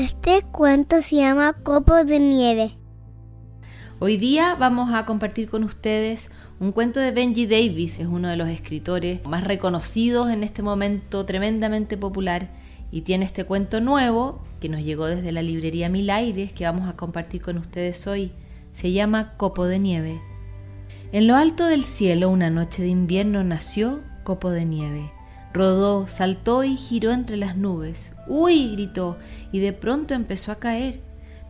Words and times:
Este 0.00 0.40
cuento 0.50 1.02
se 1.02 1.16
llama 1.16 1.52
Copo 1.52 2.04
de 2.04 2.18
Nieve. 2.18 2.70
Hoy 3.98 4.16
día 4.16 4.54
vamos 4.58 4.94
a 4.94 5.04
compartir 5.04 5.50
con 5.50 5.62
ustedes 5.62 6.30
un 6.58 6.72
cuento 6.72 7.00
de 7.00 7.10
Benji 7.10 7.44
Davis, 7.44 8.00
es 8.00 8.06
uno 8.06 8.28
de 8.28 8.38
los 8.38 8.48
escritores 8.48 9.22
más 9.26 9.44
reconocidos 9.44 10.30
en 10.30 10.42
este 10.42 10.62
momento, 10.62 11.26
tremendamente 11.26 11.98
popular, 11.98 12.48
y 12.90 13.02
tiene 13.02 13.26
este 13.26 13.44
cuento 13.44 13.82
nuevo 13.82 14.42
que 14.58 14.70
nos 14.70 14.80
llegó 14.80 15.04
desde 15.04 15.32
la 15.32 15.42
librería 15.42 15.90
Mil 15.90 16.08
Aires 16.08 16.50
que 16.54 16.64
vamos 16.64 16.88
a 16.88 16.96
compartir 16.96 17.42
con 17.42 17.58
ustedes 17.58 18.06
hoy. 18.06 18.32
Se 18.72 18.92
llama 18.92 19.36
Copo 19.36 19.66
de 19.66 19.80
Nieve. 19.80 20.22
En 21.12 21.26
lo 21.26 21.36
alto 21.36 21.66
del 21.66 21.84
cielo, 21.84 22.30
una 22.30 22.48
noche 22.48 22.80
de 22.80 22.88
invierno, 22.88 23.44
nació 23.44 24.00
Copo 24.24 24.50
de 24.50 24.64
Nieve. 24.64 25.19
Rodó, 25.52 26.08
saltó 26.08 26.64
y 26.64 26.76
giró 26.76 27.12
entre 27.12 27.36
las 27.36 27.56
nubes. 27.56 28.12
¡Uy! 28.26 28.72
gritó, 28.72 29.18
y 29.52 29.60
de 29.60 29.72
pronto 29.72 30.14
empezó 30.14 30.52
a 30.52 30.60
caer. 30.60 31.00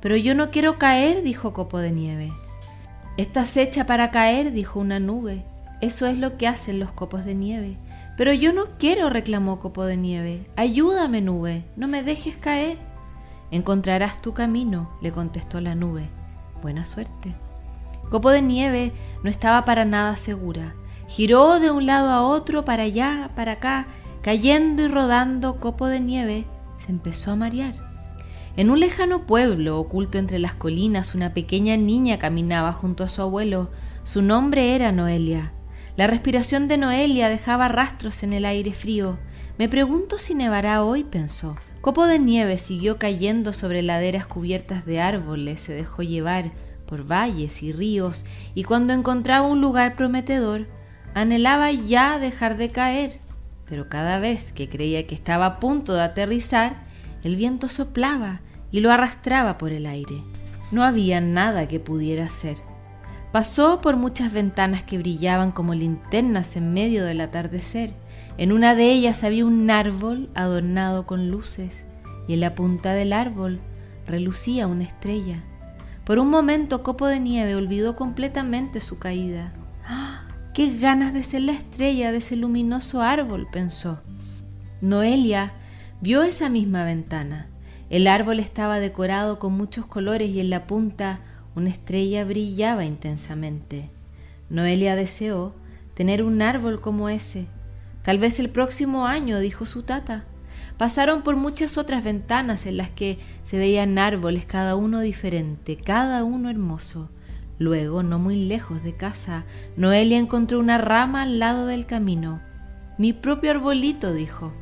Pero 0.00 0.16
yo 0.16 0.34
no 0.34 0.50
quiero 0.50 0.78
caer, 0.78 1.22
dijo 1.22 1.52
Copo 1.52 1.78
de 1.78 1.90
Nieve. 1.90 2.32
Estás 3.16 3.56
hecha 3.58 3.84
para 3.84 4.10
caer, 4.10 4.52
dijo 4.52 4.80
una 4.80 4.98
nube. 4.98 5.44
Eso 5.80 6.06
es 6.06 6.18
lo 6.18 6.36
que 6.36 6.46
hacen 6.46 6.78
los 6.78 6.92
copos 6.92 7.24
de 7.24 7.34
nieve. 7.34 7.76
Pero 8.16 8.32
yo 8.32 8.52
no 8.52 8.66
quiero, 8.78 9.08
reclamó 9.08 9.60
Copo 9.60 9.84
de 9.84 9.96
Nieve. 9.96 10.46
Ayúdame, 10.56 11.20
nube, 11.20 11.64
no 11.76 11.88
me 11.88 12.02
dejes 12.02 12.36
caer. 12.36 12.76
Encontrarás 13.50 14.20
tu 14.20 14.34
camino, 14.34 14.90
le 15.00 15.10
contestó 15.10 15.60
la 15.60 15.74
nube. 15.74 16.04
Buena 16.62 16.84
suerte. 16.84 17.34
Copo 18.10 18.30
de 18.30 18.42
Nieve 18.42 18.92
no 19.22 19.30
estaba 19.30 19.64
para 19.64 19.84
nada 19.84 20.16
segura. 20.16 20.74
Giró 21.10 21.58
de 21.58 21.72
un 21.72 21.86
lado 21.86 22.08
a 22.10 22.22
otro, 22.22 22.64
para 22.64 22.84
allá, 22.84 23.30
para 23.34 23.52
acá, 23.52 23.88
cayendo 24.22 24.84
y 24.84 24.86
rodando 24.86 25.58
copo 25.58 25.88
de 25.88 25.98
nieve, 25.98 26.44
se 26.78 26.92
empezó 26.92 27.32
a 27.32 27.36
marear. 27.36 27.74
En 28.56 28.70
un 28.70 28.78
lejano 28.78 29.26
pueblo, 29.26 29.80
oculto 29.80 30.18
entre 30.18 30.38
las 30.38 30.54
colinas, 30.54 31.16
una 31.16 31.34
pequeña 31.34 31.76
niña 31.76 32.20
caminaba 32.20 32.72
junto 32.72 33.02
a 33.02 33.08
su 33.08 33.22
abuelo. 33.22 33.72
Su 34.04 34.22
nombre 34.22 34.76
era 34.76 34.92
Noelia. 34.92 35.52
La 35.96 36.06
respiración 36.06 36.68
de 36.68 36.78
Noelia 36.78 37.28
dejaba 37.28 37.66
rastros 37.66 38.22
en 38.22 38.32
el 38.32 38.44
aire 38.44 38.72
frío. 38.72 39.18
Me 39.58 39.68
pregunto 39.68 40.16
si 40.16 40.36
nevará 40.36 40.84
hoy, 40.84 41.02
pensó. 41.02 41.56
Copo 41.80 42.06
de 42.06 42.20
nieve 42.20 42.56
siguió 42.56 42.98
cayendo 42.98 43.52
sobre 43.52 43.82
laderas 43.82 44.28
cubiertas 44.28 44.86
de 44.86 45.00
árboles, 45.00 45.60
se 45.60 45.74
dejó 45.74 46.04
llevar 46.04 46.52
por 46.86 47.04
valles 47.04 47.64
y 47.64 47.72
ríos, 47.72 48.24
y 48.54 48.62
cuando 48.62 48.92
encontraba 48.92 49.48
un 49.48 49.60
lugar 49.60 49.96
prometedor, 49.96 50.68
Anhelaba 51.14 51.72
ya 51.72 52.18
dejar 52.18 52.56
de 52.56 52.70
caer, 52.70 53.18
pero 53.68 53.88
cada 53.88 54.18
vez 54.18 54.52
que 54.52 54.68
creía 54.68 55.06
que 55.06 55.14
estaba 55.14 55.46
a 55.46 55.60
punto 55.60 55.94
de 55.94 56.02
aterrizar, 56.02 56.76
el 57.24 57.36
viento 57.36 57.68
soplaba 57.68 58.40
y 58.70 58.80
lo 58.80 58.92
arrastraba 58.92 59.58
por 59.58 59.72
el 59.72 59.86
aire. 59.86 60.22
No 60.70 60.84
había 60.84 61.20
nada 61.20 61.66
que 61.66 61.80
pudiera 61.80 62.26
hacer. 62.26 62.56
Pasó 63.32 63.80
por 63.80 63.96
muchas 63.96 64.32
ventanas 64.32 64.82
que 64.82 64.98
brillaban 64.98 65.52
como 65.52 65.74
linternas 65.74 66.56
en 66.56 66.72
medio 66.72 67.04
del 67.04 67.20
atardecer. 67.20 67.92
En 68.38 68.52
una 68.52 68.74
de 68.74 68.90
ellas 68.90 69.22
había 69.24 69.46
un 69.46 69.70
árbol 69.70 70.30
adornado 70.34 71.06
con 71.06 71.30
luces 71.30 71.84
y 72.26 72.34
en 72.34 72.40
la 72.40 72.54
punta 72.54 72.94
del 72.94 73.12
árbol 73.12 73.60
relucía 74.06 74.66
una 74.66 74.84
estrella. 74.84 75.42
Por 76.04 76.18
un 76.18 76.28
momento 76.28 76.82
Copo 76.82 77.06
de 77.06 77.20
Nieve 77.20 77.54
olvidó 77.54 77.94
completamente 77.94 78.80
su 78.80 78.98
caída. 78.98 79.52
Qué 80.52 80.76
ganas 80.76 81.14
de 81.14 81.22
ser 81.22 81.42
la 81.42 81.52
estrella 81.52 82.10
de 82.10 82.18
ese 82.18 82.34
luminoso 82.34 83.02
árbol, 83.02 83.46
pensó. 83.52 84.00
Noelia 84.80 85.52
vio 86.00 86.24
esa 86.24 86.48
misma 86.48 86.84
ventana. 86.84 87.46
El 87.88 88.08
árbol 88.08 88.40
estaba 88.40 88.80
decorado 88.80 89.38
con 89.38 89.52
muchos 89.52 89.86
colores 89.86 90.28
y 90.30 90.40
en 90.40 90.50
la 90.50 90.66
punta 90.66 91.20
una 91.54 91.70
estrella 91.70 92.24
brillaba 92.24 92.84
intensamente. 92.84 93.90
Noelia 94.48 94.96
deseó 94.96 95.54
tener 95.94 96.24
un 96.24 96.42
árbol 96.42 96.80
como 96.80 97.08
ese. 97.08 97.46
Tal 98.02 98.18
vez 98.18 98.40
el 98.40 98.50
próximo 98.50 99.06
año, 99.06 99.38
dijo 99.38 99.66
su 99.66 99.84
tata. 99.84 100.24
Pasaron 100.78 101.22
por 101.22 101.36
muchas 101.36 101.78
otras 101.78 102.02
ventanas 102.02 102.66
en 102.66 102.76
las 102.76 102.90
que 102.90 103.18
se 103.44 103.56
veían 103.56 103.98
árboles, 103.98 104.46
cada 104.46 104.74
uno 104.74 104.98
diferente, 104.98 105.76
cada 105.76 106.24
uno 106.24 106.50
hermoso. 106.50 107.08
Luego, 107.60 108.02
no 108.02 108.18
muy 108.18 108.46
lejos 108.46 108.82
de 108.82 108.96
casa, 108.96 109.44
Noelia 109.76 110.18
encontró 110.18 110.58
una 110.58 110.78
rama 110.78 111.20
al 111.20 111.38
lado 111.38 111.66
del 111.66 111.84
camino. 111.84 112.40
Mi 112.96 113.12
propio 113.12 113.50
arbolito, 113.50 114.14
dijo. 114.14 114.54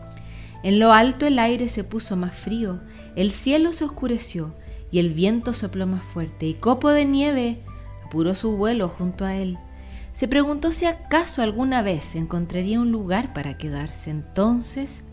En 0.65 0.81
lo 0.81 0.93
alto 0.93 1.25
el 1.25 1.39
aire 1.39 1.69
se 1.69 1.85
puso 1.85 2.17
más 2.17 2.35
frío, 2.35 2.81
el 3.15 3.31
cielo 3.31 3.73
se 3.73 3.85
oscureció 3.85 4.53
y 4.91 4.99
el 4.99 5.15
viento 5.15 5.55
sopló 5.55 5.87
más 5.87 6.03
fuerte 6.03 6.47
y 6.47 6.55
Copo 6.55 6.91
de 6.91 7.05
Nieve 7.05 7.63
apuró 8.05 8.35
su 8.35 8.57
vuelo 8.57 8.89
junto 8.89 9.25
a 9.25 9.37
él. 9.37 9.59
Se 10.13 10.27
preguntó 10.27 10.73
si 10.73 10.85
acaso 10.85 11.41
alguna 11.41 11.83
vez 11.83 12.17
encontraría 12.17 12.81
un 12.81 12.91
lugar 12.91 13.33
para 13.33 13.59
quedarse. 13.59 14.11
Entonces 14.11 15.05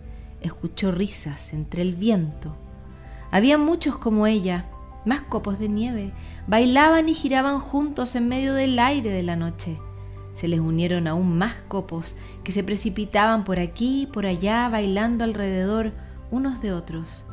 escuchó 0.41 0.91
risas 0.91 1.53
entre 1.53 1.83
el 1.83 1.93
viento. 1.93 2.55
Había 3.29 3.59
muchos 3.59 3.95
como 3.99 4.25
ella, 4.25 4.65
más 5.05 5.21
copos 5.21 5.59
de 5.59 5.69
nieve, 5.69 6.13
bailaban 6.47 7.07
y 7.09 7.13
giraban 7.13 7.59
juntos 7.59 8.15
en 8.15 8.27
medio 8.27 8.53
del 8.53 8.77
aire 8.79 9.09
de 9.09 9.23
la 9.23 9.35
noche. 9.35 9.77
Se 10.33 10.47
les 10.47 10.59
unieron 10.59 11.07
aún 11.07 11.37
más 11.37 11.55
copos 11.67 12.15
que 12.43 12.51
se 12.51 12.63
precipitaban 12.63 13.45
por 13.45 13.59
aquí 13.59 14.03
y 14.03 14.05
por 14.07 14.25
allá 14.25 14.67
bailando 14.69 15.23
alrededor 15.23 15.93
unos 16.31 16.61
de 16.61 16.73
otros. 16.73 17.23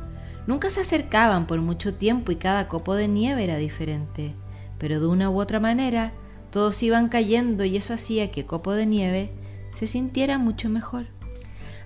Nunca 0.47 0.69
se 0.69 0.81
acercaban 0.81 1.47
por 1.47 1.59
mucho 1.61 1.95
tiempo 1.95 2.31
y 2.31 2.35
cada 2.37 2.67
copo 2.67 2.95
de 2.95 3.07
nieve 3.07 3.43
era 3.43 3.57
diferente, 3.57 4.35
pero 4.77 4.99
de 4.99 5.07
una 5.07 5.29
u 5.29 5.39
otra 5.39 5.59
manera 5.59 6.13
todos 6.53 6.83
iban 6.83 7.09
cayendo 7.09 7.65
y 7.65 7.77
eso 7.77 7.95
hacía 7.95 8.29
que 8.29 8.45
Copo 8.45 8.73
de 8.73 8.85
Nieve 8.85 9.31
se 9.73 9.87
sintiera 9.87 10.37
mucho 10.37 10.69
mejor. 10.69 11.07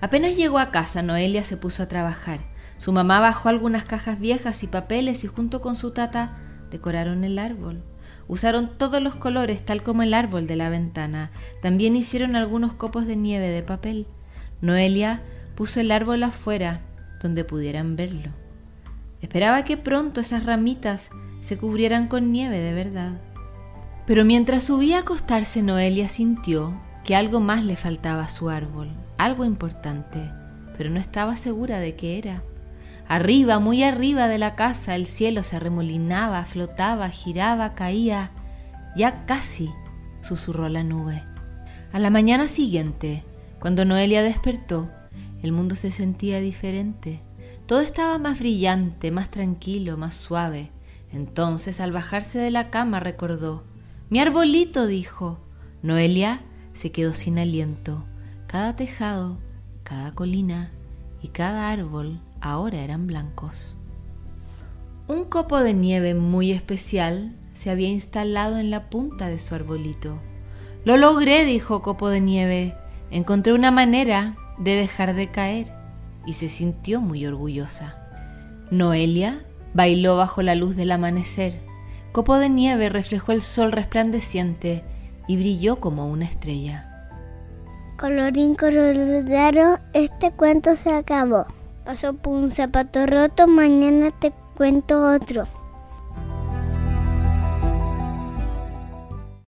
Apenas 0.01 0.35
llegó 0.35 0.59
a 0.59 0.71
casa, 0.71 1.01
Noelia 1.01 1.45
se 1.45 1.55
puso 1.55 1.83
a 1.83 1.87
trabajar. 1.87 2.41
Su 2.77 2.91
mamá 2.91 3.19
bajó 3.19 3.49
algunas 3.49 3.85
cajas 3.85 4.19
viejas 4.19 4.63
y 4.63 4.67
papeles 4.67 5.23
y 5.23 5.27
junto 5.27 5.61
con 5.61 5.75
su 5.75 5.91
tata 5.91 6.37
decoraron 6.69 7.23
el 7.23 7.39
árbol. 7.39 7.83
Usaron 8.27 8.69
todos 8.77 9.01
los 9.01 9.15
colores 9.15 9.65
tal 9.65 9.83
como 9.83 10.03
el 10.03 10.13
árbol 10.13 10.47
de 10.47 10.55
la 10.55 10.69
ventana. 10.69 11.31
También 11.61 11.95
hicieron 11.95 12.35
algunos 12.35 12.73
copos 12.73 13.07
de 13.07 13.15
nieve 13.15 13.47
de 13.47 13.63
papel. 13.63 14.07
Noelia 14.61 15.23
puso 15.55 15.79
el 15.79 15.91
árbol 15.91 16.23
afuera 16.23 16.81
donde 17.21 17.43
pudieran 17.43 17.95
verlo. 17.95 18.31
Esperaba 19.21 19.63
que 19.63 19.77
pronto 19.77 20.21
esas 20.21 20.45
ramitas 20.45 21.09
se 21.41 21.57
cubrieran 21.57 22.07
con 22.07 22.31
nieve 22.31 22.59
de 22.59 22.73
verdad. 22.73 23.21
Pero 24.05 24.23
mientras 24.23 24.65
subía 24.65 24.97
a 24.97 25.01
acostarse, 25.01 25.63
Noelia 25.63 26.07
sintió 26.07 26.79
que 27.03 27.15
algo 27.15 27.39
más 27.39 27.63
le 27.63 27.75
faltaba 27.75 28.23
a 28.23 28.29
su 28.29 28.49
árbol, 28.49 28.89
algo 29.17 29.45
importante, 29.45 30.31
pero 30.77 30.89
no 30.89 30.99
estaba 30.99 31.37
segura 31.37 31.79
de 31.79 31.95
qué 31.95 32.17
era. 32.17 32.43
Arriba, 33.07 33.59
muy 33.59 33.83
arriba 33.83 34.27
de 34.27 34.37
la 34.37 34.55
casa, 34.55 34.95
el 34.95 35.05
cielo 35.05 35.43
se 35.43 35.59
remolinaba, 35.59 36.43
flotaba, 36.43 37.09
giraba, 37.09 37.73
caía. 37.73 38.31
Ya 38.97 39.25
casi, 39.25 39.69
susurró 40.21 40.67
la 40.67 40.83
nube. 40.83 41.23
A 41.93 41.99
la 41.99 42.09
mañana 42.09 42.49
siguiente, 42.49 43.23
cuando 43.59 43.85
Noelia 43.85 44.23
despertó, 44.23 44.89
el 45.41 45.53
mundo 45.53 45.75
se 45.75 45.91
sentía 45.91 46.41
diferente. 46.41 47.21
Todo 47.65 47.79
estaba 47.79 48.17
más 48.17 48.39
brillante, 48.39 49.09
más 49.11 49.31
tranquilo, 49.31 49.95
más 49.95 50.15
suave. 50.15 50.71
Entonces, 51.13 51.79
al 51.79 51.93
bajarse 51.93 52.39
de 52.39 52.51
la 52.51 52.69
cama, 52.69 52.99
recordó. 52.99 53.63
Mi 54.09 54.19
arbolito, 54.19 54.85
dijo. 54.85 55.39
Noelia 55.81 56.41
se 56.73 56.91
quedó 56.91 57.13
sin 57.13 57.39
aliento. 57.39 58.03
Cada 58.47 58.75
tejado, 58.75 59.37
cada 59.83 60.13
colina 60.13 60.71
y 61.21 61.29
cada 61.29 61.69
árbol 61.69 62.19
ahora 62.41 62.79
eran 62.79 63.07
blancos. 63.07 63.75
Un 65.07 65.25
copo 65.25 65.59
de 65.59 65.73
nieve 65.73 66.13
muy 66.13 66.51
especial 66.51 67.33
se 67.53 67.71
había 67.71 67.89
instalado 67.89 68.57
en 68.59 68.69
la 68.69 68.89
punta 68.89 69.29
de 69.29 69.39
su 69.39 69.55
arbolito. 69.55 70.19
Lo 70.85 70.95
logré, 70.95 71.43
dijo 71.43 71.81
Copo 71.81 72.09
de 72.09 72.21
Nieve. 72.21 72.75
Encontré 73.09 73.53
una 73.53 73.71
manera 73.71 74.35
de 74.57 74.71
dejar 74.71 75.15
de 75.15 75.31
caer 75.31 75.73
y 76.25 76.33
se 76.33 76.49
sintió 76.49 77.01
muy 77.01 77.25
orgullosa. 77.25 77.97
Noelia 78.69 79.43
bailó 79.73 80.17
bajo 80.17 80.43
la 80.43 80.55
luz 80.55 80.75
del 80.75 80.91
amanecer. 80.91 81.59
Copo 82.11 82.37
de 82.37 82.49
Nieve 82.49 82.89
reflejó 82.89 83.31
el 83.31 83.41
sol 83.41 83.71
resplandeciente 83.71 84.83
y 85.27 85.37
brilló 85.37 85.79
como 85.79 86.07
una 86.07 86.25
estrella. 86.25 87.11
Colorín 87.97 88.55
colorado, 88.55 89.79
este 89.93 90.31
cuento 90.31 90.75
se 90.75 90.93
acabó. 90.93 91.47
Pasó 91.87 92.13
por 92.13 92.33
un 92.33 92.51
zapato 92.51 93.05
roto, 93.05 93.47
mañana 93.47 94.11
te 94.11 94.33
cuento 94.57 95.09
otro. 95.15 95.47